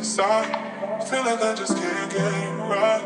inside. 0.00 0.48
Feel 1.10 1.24
like 1.26 1.42
I 1.42 1.54
just 1.54 1.76
can't 1.76 2.10
get 2.10 2.32
it 2.32 2.56
right. 2.72 3.04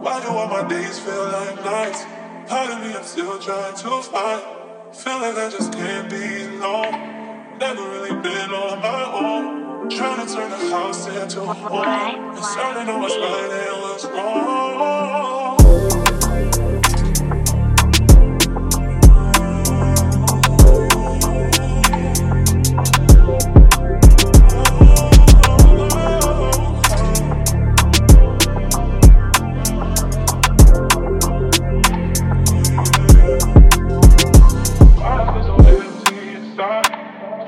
Why 0.00 0.20
do 0.22 0.28
all 0.28 0.48
my 0.48 0.66
days 0.66 0.98
feel 0.98 1.24
like 1.24 1.56
nights? 1.62 2.02
Part 2.48 2.70
of 2.70 2.80
me 2.80 2.94
I'm 2.94 3.04
still 3.04 3.38
trying 3.38 3.76
to 3.76 4.02
find. 4.02 4.42
Feel 4.90 5.20
like 5.20 5.36
I 5.36 5.50
just 5.50 5.70
can't 5.70 6.08
be 6.08 6.44
alone. 6.56 7.58
Never 7.58 7.82
really 7.90 8.16
been 8.22 8.50
on 8.52 8.80
my 8.80 9.04
own. 9.20 9.90
Trying 9.90 10.26
to 10.26 10.34
turn 10.34 10.50
the 10.50 10.70
house 10.70 11.06
into 11.08 11.42
a 11.42 11.52
home. 11.52 11.84
And 11.84 12.44
starting 12.44 12.86
to 12.86 12.92
know 12.92 12.98
what's 13.00 13.16
right 13.16 13.68
and 13.68 13.82
what's 13.82 14.04
wrong. 14.06 15.19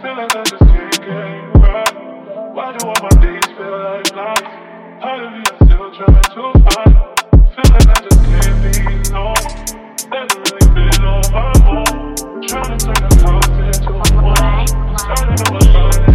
Feel 0.03 0.17
like 0.17 0.35
I 0.35 0.43
just 0.43 0.59
can't 0.59 0.99
get 0.99 1.63
right. 1.63 1.95
Why 2.55 2.77
do 2.77 2.87
all 2.89 2.95
my 3.03 3.09
days 3.23 3.47
feel 3.57 3.71
like 3.71 4.11
nights? 4.17 4.43
Part 5.01 5.23
of 5.23 5.31
me 5.31 5.43
I'm 5.47 5.57
still 5.63 5.95
trying 5.95 6.23
to 6.23 6.43
find. 6.59 6.95
Feel 7.55 7.69
like 7.71 7.87
I 7.87 7.99
just 8.03 8.21
can't 8.27 8.59
be 8.67 8.73
alone. 9.13 9.47
Never 10.11 10.39
really 10.43 10.67
been 10.75 11.05
on 11.07 11.23
my 11.31 11.55
own. 11.71 12.43
Trying 12.49 12.79
to 12.79 12.85
turn 12.85 12.99
the 12.99 13.15
house 13.23 13.47
into 13.63 13.93
a 13.95 14.07
home. 14.19 14.67
Starting 14.99 15.37
to 15.37 15.45
know 15.53 16.12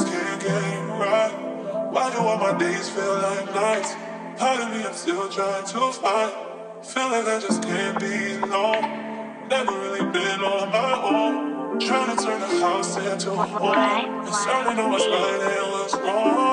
just 0.00 0.12
can't 0.12 0.42
get 0.42 0.50
right. 0.98 1.90
Why 1.92 2.10
do 2.10 2.18
all 2.18 2.38
my 2.38 2.56
days 2.58 2.88
feel 2.88 3.14
like 3.14 3.54
nights? 3.54 3.94
Part 4.38 4.60
of 4.60 4.70
me 4.70 4.84
I'm 4.84 4.94
still 4.94 5.28
trying 5.28 5.66
to 5.66 5.92
find. 5.92 6.32
Feel 6.82 7.10
like 7.10 7.26
I 7.26 7.40
just 7.40 7.62
can't 7.62 7.98
be 8.00 8.36
alone. 8.36 9.48
Never 9.48 9.72
really 9.72 10.10
been 10.10 10.40
on 10.40 10.70
my 10.70 10.92
own. 11.02 11.80
Trying 11.80 12.16
to 12.16 12.24
turn 12.24 12.40
the 12.40 12.60
house 12.60 12.96
into 12.96 13.32
a 13.32 13.36
home. 13.36 13.74
To 14.24 14.74
know 14.74 14.88
what's 14.88 15.06
right 15.06 15.58
and 15.58 15.72
what's 15.72 15.94
wrong. 15.94 16.49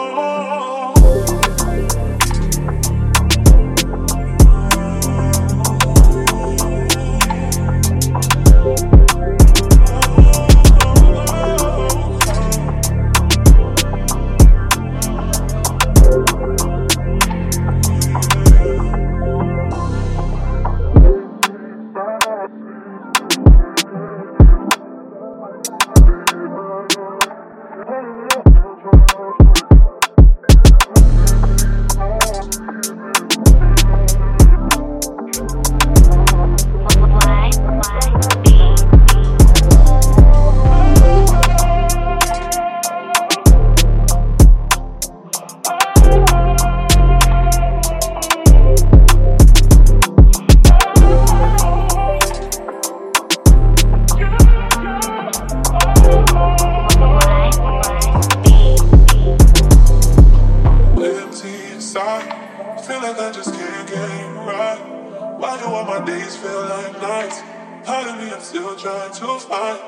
My 66.00 66.06
days 66.06 66.36
feel 66.36 66.62
like 66.62 67.02
nights? 67.02 67.42
Part 67.84 68.08
of 68.08 68.18
me 68.18 68.32
I'm 68.32 68.42
still 68.42 68.76
trying 68.76 69.12
to 69.14 69.40
find. 69.40 69.80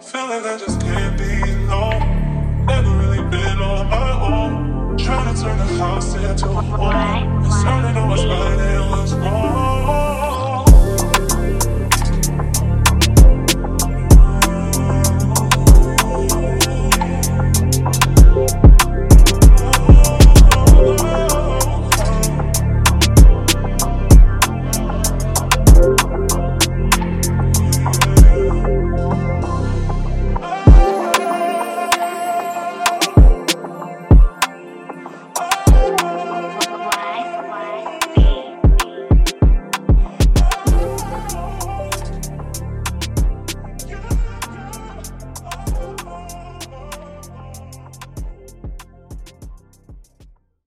Feel 0.00 0.28
like 0.28 0.44
I 0.44 0.56
just 0.56 0.80
can't 0.80 1.18
be 1.18 1.40
alone. 1.66 2.07